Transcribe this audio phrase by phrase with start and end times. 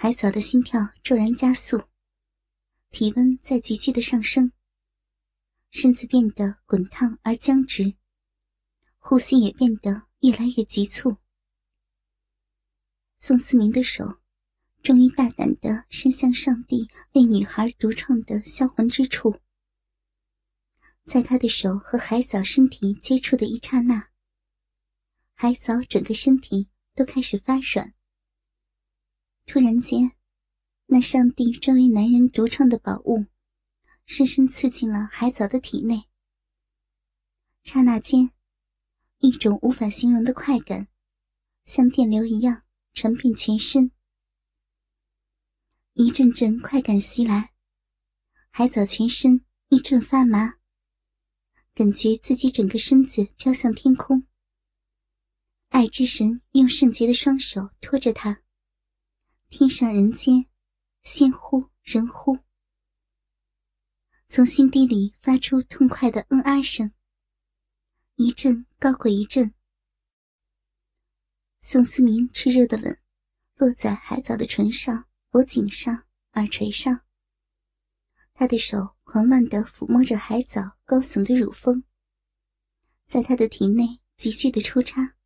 [0.00, 1.88] 海藻的心跳骤然加速，
[2.92, 4.52] 体温在急剧的上升，
[5.72, 7.96] 身子变得滚烫而僵直，
[8.98, 11.16] 呼吸也变得越来越急促。
[13.18, 14.20] 宋思明的手
[14.84, 19.40] 终于大胆的伸向上帝为女孩独创的销魂之处，
[21.02, 24.10] 在他的手和海藻身体接触的一刹那，
[25.34, 27.94] 海藻整个身体都开始发软。
[29.48, 30.12] 突然间，
[30.84, 33.24] 那上帝专为男人独创的宝物，
[34.04, 36.04] 深深刺进了海藻的体内。
[37.64, 38.30] 刹那间，
[39.20, 40.88] 一种无法形容的快感，
[41.64, 43.90] 像电流一样传遍全身。
[45.94, 47.54] 一阵阵快感袭来，
[48.50, 50.58] 海藻全身一阵发麻，
[51.72, 54.26] 感觉自己整个身子飘向天空。
[55.70, 58.42] 爱之神用圣洁的双手托着他。
[59.50, 60.46] 天上人间，
[61.02, 62.38] 仙呼人呼，
[64.26, 66.92] 从心底里发出痛快的嗯啊声，
[68.16, 69.54] 一阵高过一阵。
[71.60, 73.00] 宋思明炽热的吻
[73.54, 77.00] 落在海藻的唇上、脖颈上、耳垂上，
[78.34, 81.82] 他的手狂乱地抚摸着海藻高耸的乳峰，
[83.06, 85.16] 在他的体内急剧的抽插。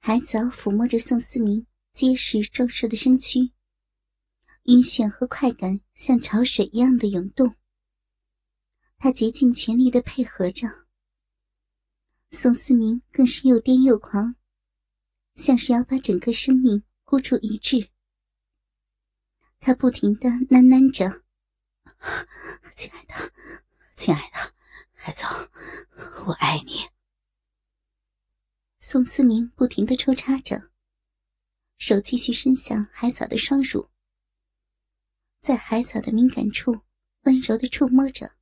[0.00, 1.66] 海藻抚摸着宋思明。
[1.96, 3.52] 结实壮硕的身躯，
[4.64, 7.56] 晕眩和快感像潮水一样的涌动。
[8.98, 10.68] 他竭尽全力的配合着，
[12.32, 14.36] 宋思明更是又癫又狂，
[15.36, 17.88] 像是要把整个生命孤注一掷。
[19.58, 21.24] 他不停的喃喃着
[22.76, 23.32] ：“亲爱的，
[23.96, 24.54] 亲爱的，
[24.92, 25.26] 海藻，
[26.26, 26.72] 我爱你。”
[28.78, 30.70] 宋思明不停的抽插着。
[31.78, 33.88] 手继续伸向海藻的双乳，
[35.40, 36.82] 在海藻的敏感处
[37.22, 38.36] 温柔的触摸着，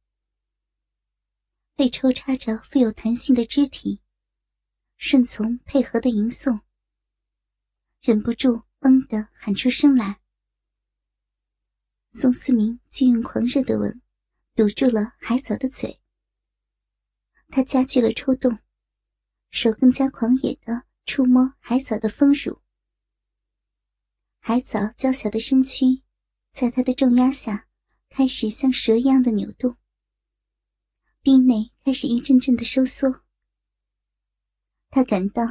[1.74, 4.00] 被抽插着富有弹性的肢体，
[4.96, 6.60] 顺从配合的吟诵，
[8.00, 10.20] 忍不住“嗯”的喊出声来。
[12.12, 14.00] 宋思明竟用狂热的吻
[14.54, 16.00] 堵住了海藻的嘴，
[17.48, 18.58] 他加剧了抽动，
[19.50, 22.63] 手更加狂野的触摸海藻的丰乳。
[24.46, 26.02] 海藻娇小的身躯，
[26.52, 27.66] 在他的重压下，
[28.10, 29.78] 开始像蛇一样的扭动。
[31.22, 33.24] 壁内开始一阵阵的收缩。
[34.90, 35.42] 他感到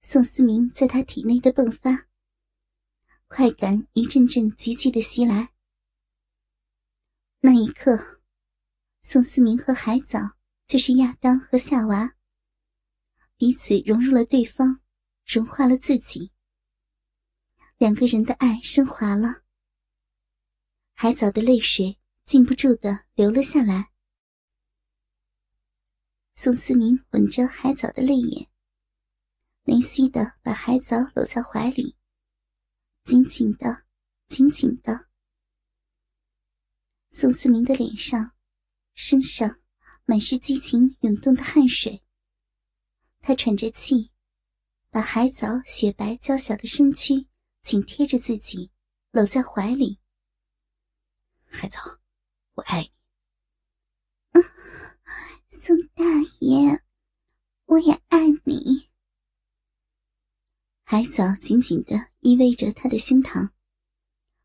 [0.00, 2.06] 宋思明在他体内的迸发，
[3.26, 5.52] 快感一阵阵急剧的袭来。
[7.40, 8.20] 那一刻，
[9.00, 10.36] 宋思明和海藻
[10.68, 12.14] 就是亚当和夏娃，
[13.36, 14.80] 彼此融入了对方，
[15.24, 16.30] 融化了自己。
[17.78, 19.42] 两个人的爱升华了，
[20.94, 23.92] 海藻的泪水禁不住的流了下来。
[26.34, 28.48] 宋思明吻着海藻的泪眼，
[29.64, 31.94] 怜惜的把海藻搂在怀里，
[33.04, 33.84] 紧紧的，
[34.26, 35.08] 紧紧的。
[37.10, 38.32] 宋思明的脸上、
[38.94, 39.60] 身上
[40.06, 42.02] 满是激情涌动的汗水，
[43.20, 44.10] 他喘着气，
[44.88, 47.26] 把海藻雪白娇小的身躯。
[47.66, 48.70] 紧贴着自己，
[49.10, 49.98] 搂在怀里。
[51.46, 51.98] 海藻，
[52.54, 52.92] 我爱你。
[54.30, 54.42] 嗯，
[55.48, 56.04] 宋大
[56.38, 56.84] 爷，
[57.64, 58.88] 我也爱你。
[60.84, 63.50] 海藻紧紧的依偎着他的胸膛，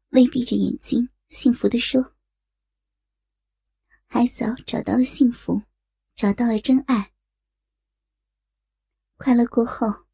[0.10, 2.16] 微闭着眼睛，幸福的说
[4.10, 5.62] ：“海藻找到了幸福，
[6.16, 7.14] 找到了真爱。
[9.18, 10.08] 快乐过后，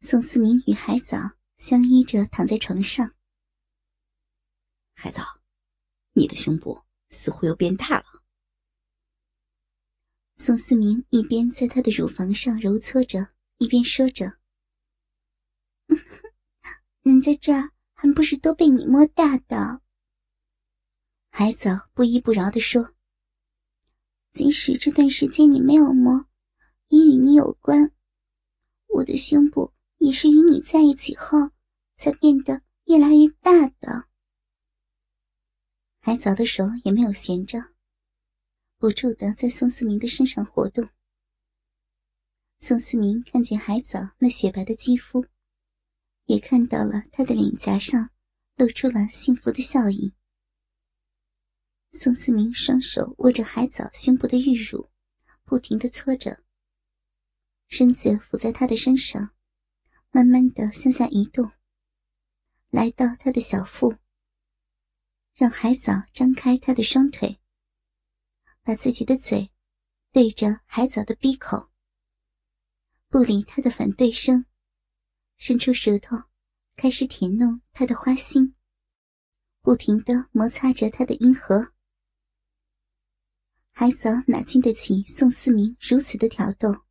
[0.00, 1.16] 宋思明与海藻。”
[1.60, 3.14] 相依着躺在床上，
[4.94, 5.22] 海藻，
[6.14, 8.22] 你的胸部似乎又变大了。
[10.36, 14.38] 宋思明一边在他的乳房上揉搓着，一边说着
[17.04, 17.52] ：“人家这
[17.92, 19.82] 还不是都被你摸大的。”
[21.28, 22.94] 海藻不依不饶的说
[24.32, 26.24] ：“即使这段时间你没有摸，
[26.88, 27.92] 也与你有关。
[28.86, 29.70] 我的胸部。”
[30.00, 31.36] 也是与你在一起后，
[32.00, 34.08] 才变得越来越大的。
[36.00, 37.74] 海藻的手也没有闲着，
[38.78, 40.88] 不住的在宋思明的身上活动。
[42.58, 45.26] 宋思明看见海藻那雪白的肌肤，
[46.24, 48.08] 也看到了他的脸颊上
[48.56, 50.14] 露出了幸福的笑意。
[51.90, 54.88] 宋思明双手握着海藻胸部的玉乳，
[55.44, 56.42] 不停的搓着，
[57.68, 59.34] 身子伏在他的身上。
[60.12, 61.52] 慢慢的向下移动，
[62.70, 63.96] 来到他的小腹，
[65.34, 67.40] 让海藻张开他的双腿，
[68.62, 69.50] 把自己的嘴
[70.12, 71.70] 对着海藻的鼻口，
[73.08, 74.46] 不理他的反对声，
[75.36, 76.16] 伸出舌头
[76.76, 78.54] 开始舔弄他的花心，
[79.62, 81.72] 不停的摩擦着他的阴核。
[83.72, 86.84] 海藻哪经得起宋思明如此的挑逗，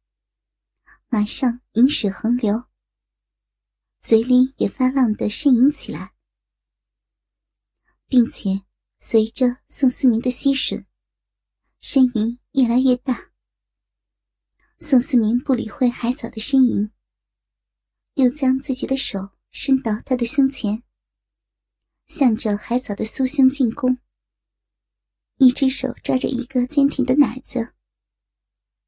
[1.08, 2.69] 马上饮水横流，
[4.02, 6.14] 嘴里也发浪的呻吟起来，
[8.08, 8.64] 并且
[8.98, 10.86] 随着宋思明的吸吮，
[11.82, 13.32] 呻吟越来越大。
[14.80, 16.92] 宋思明不理会海藻的呻吟，
[18.14, 20.84] 又将自己的手伸到他的胸前，
[22.08, 23.98] 向着海藻的酥胸进攻。
[25.36, 27.74] 一只手抓着一个坚挺的奶子，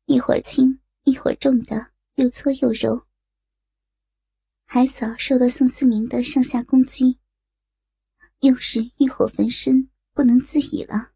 [0.05, 3.05] 一会儿轻一会儿重的又搓又揉。
[4.73, 7.19] 海草受到宋思明的上下攻击，
[8.39, 11.11] 又是欲火焚身，不能自已了。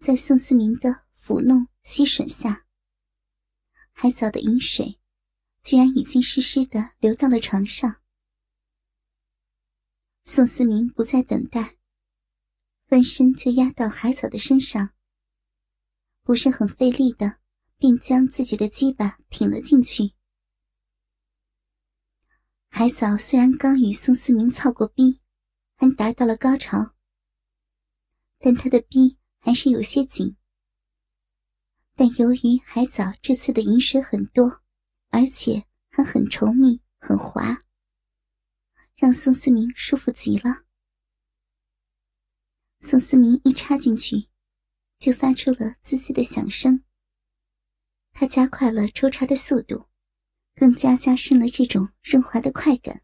[0.00, 2.66] 在宋思明的抚弄吸吮下，
[3.92, 4.98] 海草的饮水
[5.62, 8.02] 居然已经湿湿的流到了床上。
[10.24, 11.76] 宋思明不再等待。
[12.88, 14.90] 翻身就压到海草的身上，
[16.24, 17.38] 不是很费力的，
[17.78, 20.12] 便将自己的鸡巴挺了进去。
[22.76, 25.20] 海藻虽然刚与宋思明操过逼，
[25.76, 26.96] 还达到了高潮，
[28.40, 30.36] 但他的逼还是有些紧。
[31.94, 34.60] 但由于海藻这次的饮水很多，
[35.10, 37.60] 而且还很稠密、很滑，
[38.96, 40.64] 让宋思明舒服极了。
[42.80, 44.28] 宋思明一插进去，
[44.98, 46.82] 就发出了滋滋的响声。
[48.10, 49.86] 他加快了抽插的速度，
[50.54, 53.02] 更加加深了这种润滑的快感。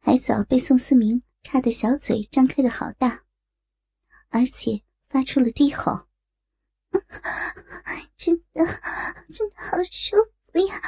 [0.00, 3.24] 海藻被宋思明插的小嘴张开的好大，
[4.28, 6.08] 而且发出了低吼
[8.16, 8.64] ：“真的，
[9.30, 10.16] 真的好舒
[10.52, 10.80] 服呀！”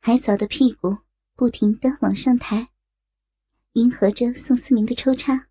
[0.00, 0.98] 海藻的屁股。
[1.34, 2.70] 不停的往上抬，
[3.74, 5.46] 迎合着宋思明的抽插，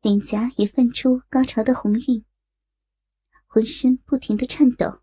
[0.00, 2.24] 脸颊也泛出高潮的红晕，
[3.56, 5.00] 浑身不停的颤抖，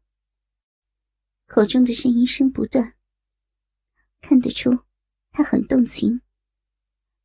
[1.47, 2.95] 口中的呻吟声不断。
[4.21, 4.69] 看得出
[5.31, 6.21] 他很动情，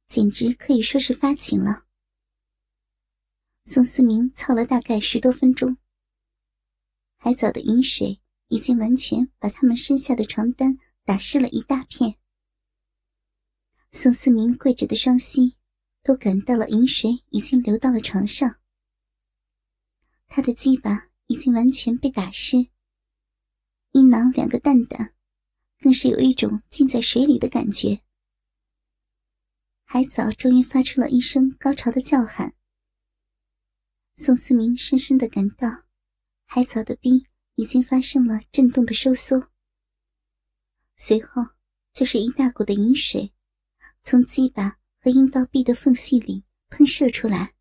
[0.07, 1.85] 简直可以说是发情了。
[3.63, 5.77] 宋思明操了大概十多分钟，
[7.19, 10.79] 海藻的饮水已经完全把他们身下的床单。
[11.05, 12.19] 打湿了一大片，
[13.93, 15.59] 宋思明跪着的双膝
[16.03, 18.59] 都感到了饮水已经流到了床上，
[20.27, 22.69] 他的鸡巴已经完全被打湿，
[23.93, 25.15] 阴囊两个蛋蛋
[25.79, 28.01] 更是有一种浸在水里的感觉。
[29.85, 32.55] 海藻终于发出了一声高潮的叫喊，
[34.15, 35.85] 宋思明深深的感到
[36.47, 37.27] 海藻的逼
[37.57, 39.51] 已经发生了震动的收缩。
[40.97, 41.43] 随后
[41.93, 43.33] 就是一大股的饮水，
[44.01, 47.55] 从鸡巴和阴道壁的缝隙里喷射出来，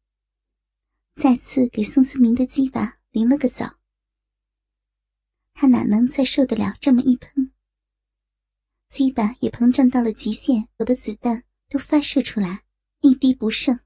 [1.16, 3.80] 再次给宋思明的鸡巴淋了个澡。
[5.52, 7.52] 他哪能再受得了这么一喷？
[8.90, 12.64] 鸡巴也膨胀到了极限，我的子弹都发射出来，
[13.00, 13.80] 一滴不剩。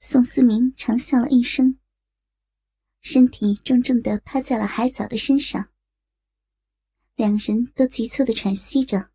[0.00, 1.78] 宋思明长笑了一声，
[3.02, 5.68] 身体重重的趴在了海藻的身上。
[7.16, 9.10] 两人都急促的喘息着，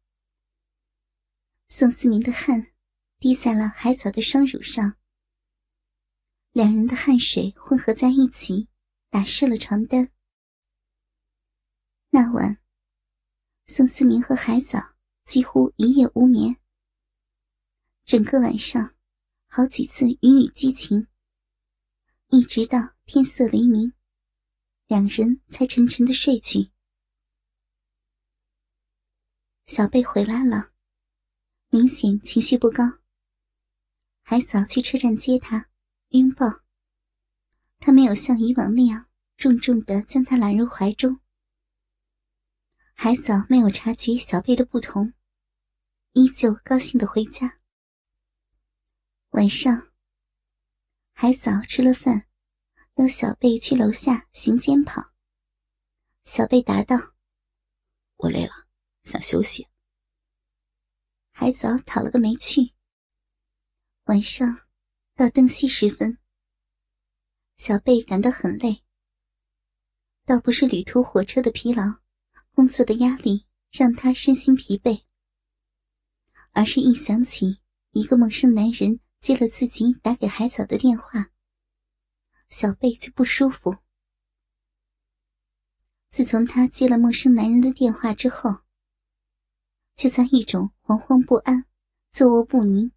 [1.68, 2.72] 宋思明的汗
[3.18, 4.96] 滴在了海藻的双乳上，
[6.54, 8.68] 两人的汗水混合在一起，
[9.10, 10.12] 打湿了床单。
[12.10, 12.58] 那晚，
[13.64, 16.58] 宋思明和海藻几乎一夜无眠，
[18.04, 18.96] 整个晚上
[19.48, 21.08] 好几次云雨激情，
[22.28, 23.94] 一直到天色黎明，
[24.88, 26.70] 两人才沉沉的睡去。
[29.64, 30.74] 小贝回来了，
[31.70, 33.00] 明显情绪不高。
[34.22, 35.71] 海藻去车站接他，
[36.12, 36.48] 拥抱。
[37.80, 41.20] 他没有像以往那样重重的将他揽入怀中。
[42.94, 45.14] 海嫂没有察觉小贝的不同，
[46.14, 47.60] 依旧高兴的回家。
[49.32, 49.92] 晚上，
[51.14, 52.28] 海嫂吃了饭，
[52.96, 55.14] 邀小贝去楼下行间跑。
[56.24, 56.96] 小贝答道
[58.18, 58.68] ：“我累了。”
[59.04, 59.68] 想休息，
[61.32, 62.76] 海藻讨了个没趣。
[64.04, 64.68] 晚上
[65.22, 66.18] 到灯熄时分，
[67.56, 68.82] 小贝感到很累。
[70.26, 71.84] 倒不是旅途火车的疲劳，
[72.56, 75.04] 工作的压力让他身心疲惫，
[76.54, 77.62] 而是一想起
[77.92, 81.30] 一个陌生男人接了自己打给海藻的电话，
[82.50, 83.78] 小贝就不舒服。
[86.10, 88.62] 自从他接了陌生男人的电话之后，
[89.94, 91.66] 就在一种惶惶不安、
[92.10, 92.92] 坐卧不宁。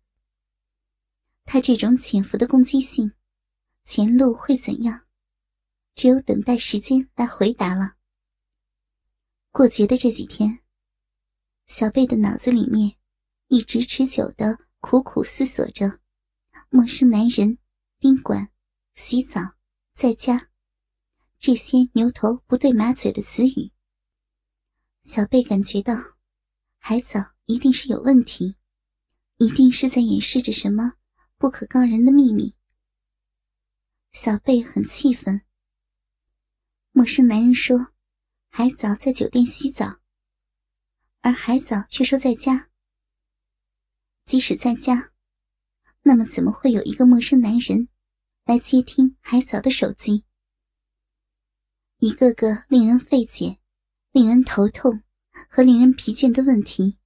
[1.45, 3.13] 他这种潜伏的攻击性，
[3.85, 5.03] 前路会怎样？
[5.95, 7.95] 只有等待时间来回答了。
[9.53, 10.61] 过节的这几天，
[11.67, 12.97] 小贝的脑子里面
[13.47, 16.01] 一直持久的苦苦思索着
[16.69, 17.59] 陌生男人、
[18.01, 18.51] 宾馆、
[18.97, 19.41] 洗澡、
[19.93, 20.51] 在家
[21.39, 23.71] 这些牛头不对马嘴的词语。
[25.05, 25.95] 小贝感觉到
[26.79, 28.57] 海藻一定是有问题，
[29.37, 30.95] 一定是在掩饰着什么
[31.45, 32.55] 不可告人的秘密。
[34.13, 35.43] 小贝很气愤。
[36.91, 37.93] 陌生男人说
[38.49, 40.01] ：“海藻在酒店洗澡。”
[41.21, 42.71] 而海藻却说在家。
[44.25, 45.13] 即使在家，
[46.01, 47.91] 那么怎么会有一个陌生男人
[48.47, 50.25] 来接听海藻的手机？
[51.99, 53.59] 一个个令人费解、
[54.13, 55.03] 令人头痛
[55.51, 56.97] 和令人疲倦的问题，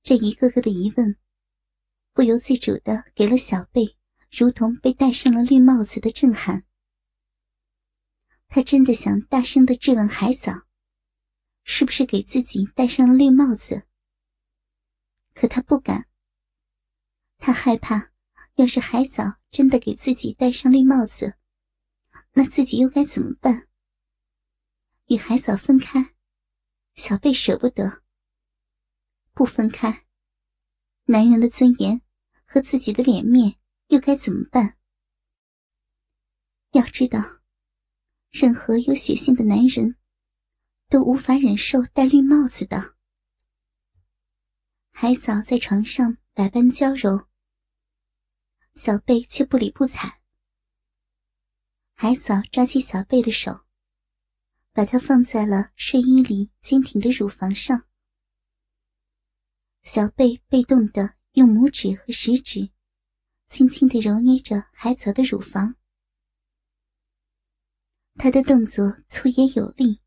[0.00, 1.18] 这一个个的疑问，
[2.18, 3.96] 不由自主的给了小贝
[4.28, 6.64] 如同被戴上了绿帽子的震撼。
[8.48, 10.66] 他真的想大声的质问海藻，
[11.62, 13.86] 是不是给自己戴上了绿帽子？
[15.32, 16.08] 可他不敢。
[17.36, 18.10] 他害怕，
[18.56, 21.38] 要是海藻真的给自己戴上绿帽子，
[22.32, 23.68] 那自己又该怎么办？
[25.06, 26.16] 与海藻分开，
[26.94, 28.02] 小贝舍不得；
[29.34, 30.04] 不分开，
[31.04, 32.02] 男人的尊严
[32.48, 34.78] 和自己的脸面又该怎么办？
[36.72, 37.20] 要知道。
[38.30, 39.96] 任何有血性的男人，
[40.88, 42.96] 都无法忍受戴绿帽子的。
[44.90, 47.28] 海藻在床上百般娇柔，
[48.74, 50.20] 小贝却不理不睬。
[51.94, 53.64] 海藻抓起小贝的手，
[54.72, 57.86] 把它放在了睡衣里坚挺的乳房上。
[59.82, 62.68] 小贝被动的用拇指和食指，
[63.46, 65.76] 轻轻的揉捏着海藻的乳房。
[68.14, 70.00] 他的动作粗野有力，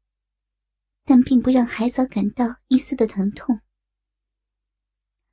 [1.06, 3.62] 但并不让海藻感到一丝的疼痛。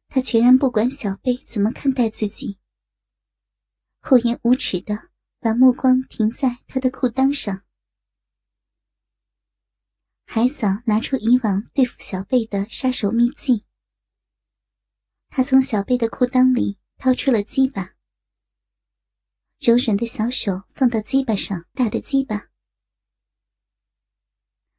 [0.07, 2.61] 他全然不管小贝怎么看待自己，
[4.01, 7.65] 厚颜无耻的把目光停在他的裤裆上。
[10.27, 13.65] 海藻拿出以往对付小贝的杀手秘技，
[15.29, 17.95] 他从小贝的裤裆里掏出了鸡巴，
[19.61, 22.49] 柔软的小手放到鸡巴上，大的鸡巴。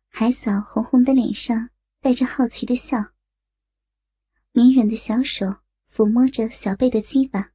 [0.08, 1.70] 海嫂红红的脸上
[2.02, 2.98] 带着好奇的笑，
[4.52, 5.46] 绵软的小手
[5.90, 7.54] 抚摸着小贝的鸡巴。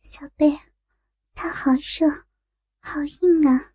[0.00, 0.58] 小贝，
[1.32, 2.26] 它好热，
[2.78, 3.74] 好硬啊！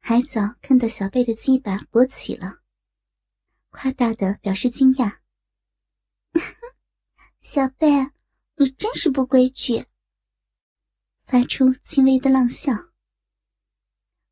[0.00, 2.61] 海嫂看到小贝的鸡巴勃起了，
[3.72, 5.18] 夸大的表示惊讶。
[7.40, 7.88] 小贝，
[8.56, 9.86] 你真是不规矩！
[11.24, 12.72] 发出轻微的浪笑。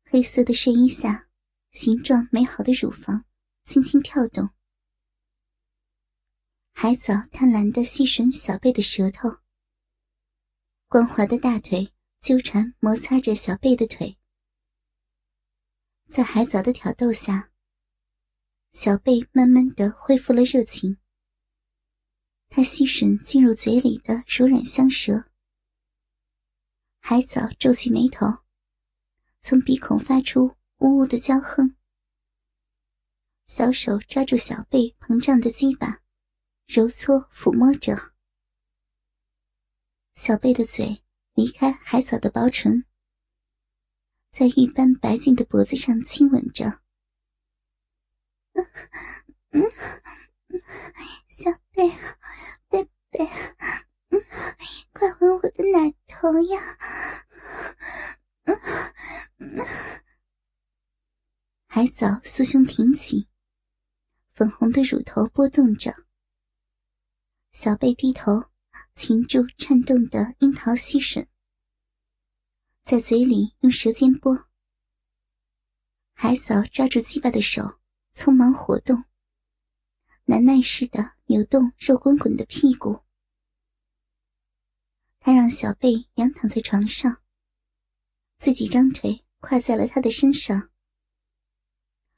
[0.05, 1.27] 黑色的睡衣下，
[1.71, 3.25] 形状美好的乳房
[3.63, 4.49] 轻轻跳动。
[6.73, 9.29] 海藻贪婪的吸吮小贝的舌头，
[10.87, 14.17] 光滑的大腿纠缠摩擦着小贝的腿。
[16.07, 17.50] 在海藻的挑逗下，
[18.71, 20.97] 小贝慢慢的恢复了热情。
[22.47, 25.25] 他吸吮进入嘴里的柔软香舌，
[26.99, 28.27] 海藻皱起眉头。
[29.39, 31.75] 从鼻孔发出呜呜的娇哼，
[33.45, 36.01] 小手抓住小贝膨胀的鸡巴，
[36.67, 38.13] 揉搓抚摸着。
[40.13, 42.85] 小贝的嘴离开海藻的薄唇，
[44.31, 46.81] 在玉般白净的脖子上亲吻着。
[51.27, 51.89] 小贝，
[52.69, 53.27] 贝贝，
[54.91, 56.77] 快吻我的奶头呀！
[61.67, 63.27] 海藻酥胸挺起，
[64.33, 66.05] 粉红的乳头波动着。
[67.51, 68.49] 小贝低头，
[68.93, 71.27] 擒住颤动的樱桃吸吮，
[72.83, 74.47] 在嘴里用舌尖拨。
[76.13, 77.80] 海藻抓住鸡巴的手
[78.13, 79.05] 匆忙活动，
[80.25, 83.01] 奶奶似的扭动肉滚滚的屁股。
[85.19, 87.21] 他让小贝仰躺在床上。
[88.37, 90.71] 自己张腿跨在了他的身上，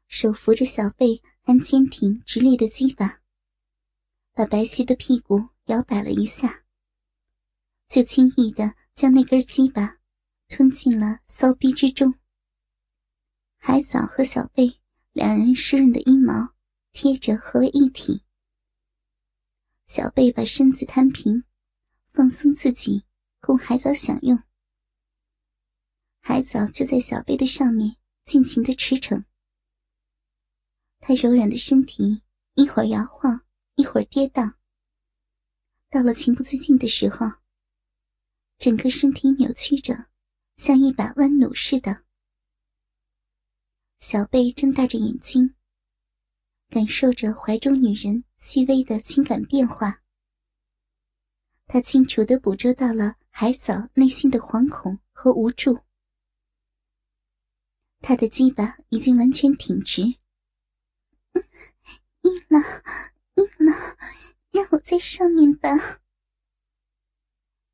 [0.07, 3.21] 手扶着小贝，按坚挺直立的鸡巴，
[4.31, 6.63] 把白皙的屁股摇摆了一下，
[7.87, 9.99] 就轻易的将那根鸡巴
[10.47, 12.13] 吞进了骚逼之中。
[13.57, 14.79] 海藻和小贝
[15.13, 16.53] 两人湿润的阴毛
[16.91, 18.23] 贴着合为一体。
[19.85, 21.43] 小贝把身子摊平，
[22.11, 23.05] 放松自己，
[23.39, 24.41] 供海藻享用。
[26.19, 29.25] 海藻就在小贝的上面尽情的驰骋，
[30.99, 32.23] 他柔软的身体
[32.55, 34.55] 一会儿摇晃，一会儿跌宕。
[35.89, 37.27] 到了情不自禁的时候，
[38.57, 40.07] 整个身体扭曲着，
[40.55, 42.03] 像一把弯弩似的。
[44.05, 45.55] 小贝睁大着眼睛。
[46.69, 50.01] 感受着怀中女人细微的情感变化，
[51.67, 55.79] 他清楚的捕捉到了海藻内心的惶恐和无助。
[58.01, 60.17] 他的鸡巴已经完全挺直，硬
[62.49, 62.59] 了，
[63.35, 63.95] 硬了，
[64.51, 65.69] 让我在上面吧。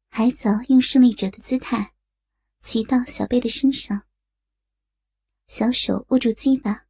[0.09, 1.95] 海藻用胜利者的姿态
[2.61, 4.03] 骑到小贝的身上，
[5.51, 6.85] 小手握住鸡巴，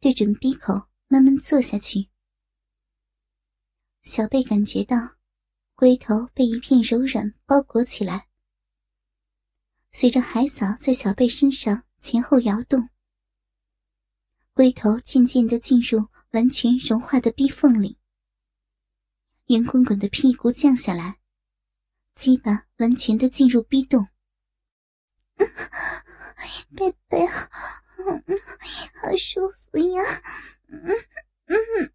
[0.00, 0.88] 对准鼻口。
[1.06, 2.08] 慢慢坐下去，
[4.02, 4.96] 小贝感觉到
[5.74, 8.28] 龟头被一片柔软包裹起来。
[9.90, 12.88] 随着海藻在小贝身上前后摇动，
[14.54, 17.98] 龟头渐渐的进入完全融化的逼缝里。
[19.48, 21.20] 圆滚滚的屁股降下来，
[22.16, 24.08] 鸡巴完全的进入逼洞。
[26.74, 27.28] 贝贝，
[28.20, 30.02] 好舒服呀！
[30.68, 30.88] 嗯
[31.46, 31.92] 嗯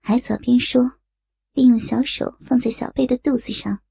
[0.00, 1.00] 海藻边说
[1.52, 3.82] 边用小手放在小贝的肚子上，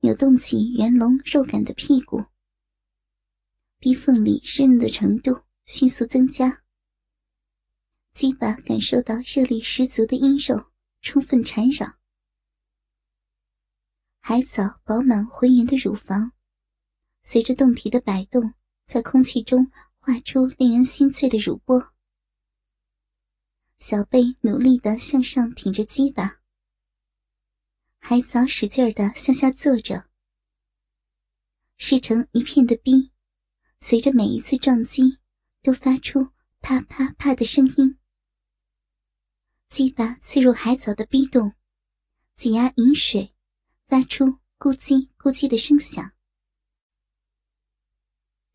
[0.00, 2.24] 扭动起圆隆肉感的屁股，
[3.78, 6.64] 逼缝里湿润的程度迅速增加。
[8.12, 11.98] 鸡巴感受到热力十足的阴肉充分缠绕，
[14.20, 16.32] 海藻饱满浑圆的乳房
[17.22, 18.54] 随着胴体的摆动。
[18.86, 21.92] 在空气中画出令人心醉的乳波，
[23.76, 26.40] 小贝努力的向上挺着鸡巴，
[27.98, 30.08] 海藻使劲的向下坐着，
[31.76, 33.10] 湿成一片的逼，
[33.80, 35.18] 随着每一次撞击
[35.64, 37.98] 都发出啪啪啪的声音。
[39.68, 41.54] 鸡巴刺入海藻的逼洞，
[42.36, 43.34] 挤压饮水，
[43.88, 44.26] 发出
[44.60, 46.12] 咕叽咕叽的声响。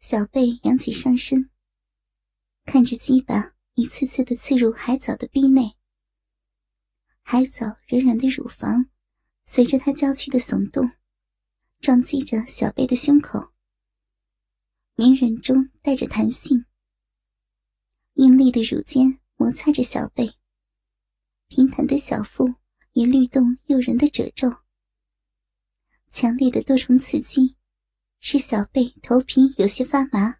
[0.01, 1.51] 小贝扬起上身，
[2.65, 5.77] 看着鸡巴一次次的刺入海藻的壁内。
[7.21, 8.89] 海藻软软的乳房
[9.43, 10.89] 随着他娇躯的耸动，
[11.79, 13.53] 撞击着小贝的胸口，
[14.95, 16.65] 绵软中带着弹性。
[18.13, 20.33] 硬丽的乳尖摩擦着小贝，
[21.47, 22.55] 平坦的小腹
[22.93, 24.49] 也律动诱人的褶皱。
[26.09, 27.55] 强烈的多重刺激。
[28.23, 30.37] 使小贝头皮有些发麻，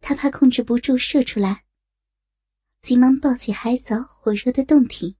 [0.00, 1.64] 他怕控制不住射出来，
[2.82, 5.16] 急忙抱起海藻火热的胴体。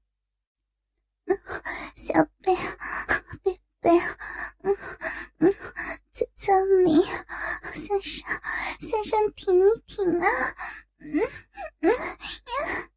[1.95, 2.55] 小贝，
[3.45, 3.91] 贝贝，
[4.63, 4.77] 嗯
[5.39, 5.55] 嗯，
[6.11, 6.53] 求求
[6.85, 7.01] 你
[7.75, 8.43] 向上
[8.81, 10.27] 向上挺一挺啊！
[10.99, 11.21] 嗯
[11.79, 12.91] 嗯呀，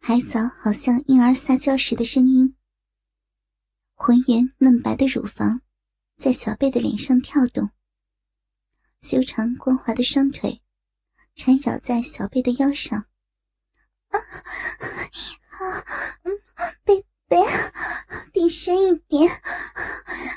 [0.00, 2.56] 海藻好像婴儿撒娇时的声音，
[3.94, 5.60] 浑圆嫩白的乳房。
[6.18, 7.70] 在小贝的脸上跳动，
[9.00, 10.60] 修长光滑的双腿
[11.36, 13.06] 缠绕在小贝的腰上。
[14.08, 15.84] 啊，啊，
[16.24, 16.32] 嗯，
[16.82, 17.36] 贝贝，
[18.32, 19.30] 顶深一点，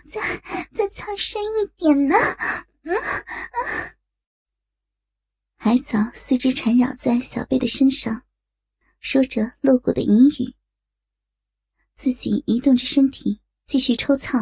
[0.06, 0.22] 再
[0.72, 2.16] 再藏深一点呢。
[2.84, 2.96] 嗯，
[5.56, 8.22] 海藻四肢缠绕在小贝的身上，
[9.00, 10.56] 说着露骨的淫语，
[11.96, 14.38] 自己移动着身体继续抽操。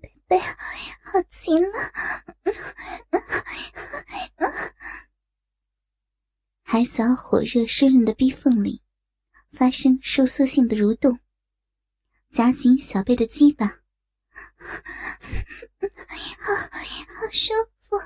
[0.00, 1.92] 贝贝，好紧啊！
[6.62, 8.82] 海藻火热湿润的逼缝里
[9.52, 11.18] 发生收缩性的蠕动，
[12.30, 13.66] 夹紧小贝的鸡巴。
[16.38, 17.96] 好，好舒服。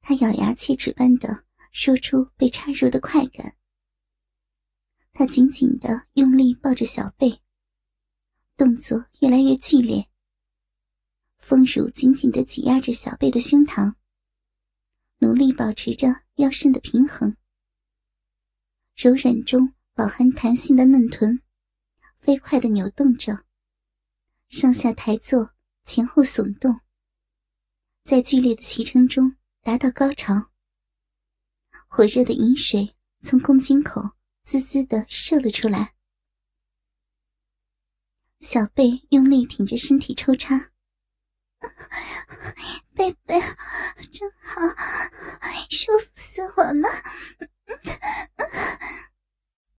[0.00, 3.56] 他咬牙切齿般的说出被插入的快感。
[5.16, 7.40] 他紧紧的用力抱着小贝，
[8.56, 10.08] 动作越来越剧烈。
[11.38, 13.94] 丰乳紧紧的挤压着小贝的胸膛，
[15.18, 17.36] 努力保持着腰身的平衡。
[18.96, 21.40] 柔软中饱含弹性的嫩臀
[22.18, 23.44] 飞快的扭动着，
[24.48, 26.80] 上下抬坐，前后耸动，
[28.02, 30.50] 在剧烈的骑乘中达到高潮。
[31.86, 34.02] 火热的饮水从宫颈口
[34.44, 35.94] 滋滋的射了出来。
[38.40, 40.70] 小贝用力挺着身体抽插，
[42.94, 43.40] 贝贝，
[44.12, 44.60] 真好，
[45.70, 46.88] 舒服死我了。